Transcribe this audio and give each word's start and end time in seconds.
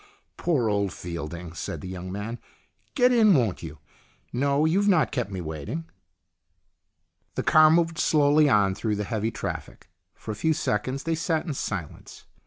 "Poor 0.35 0.67
old 0.67 0.91
Fielding!" 0.91 1.53
said 1.53 1.79
the 1.81 1.87
young 1.87 2.11
man. 2.11 2.39
"Get 2.95 3.11
in, 3.11 3.35
won't 3.35 3.61
you? 3.61 3.77
No, 4.33 4.65
you've 4.65 4.87
not 4.87 5.11
kept 5.11 5.29
me 5.29 5.41
waiting." 5.41 5.85
The 7.35 7.43
car 7.43 7.69
moved 7.69 7.99
slowly 7.99 8.49
on 8.49 8.73
through 8.73 8.95
the 8.95 9.03
heavy 9.03 9.29
traffic. 9.29 9.91
For 10.15 10.31
a 10.31 10.35
few 10.35 10.55
seconds 10.55 11.03
they 11.03 11.13
sat 11.13 11.45
in 11.45 11.53
silence. 11.53 12.25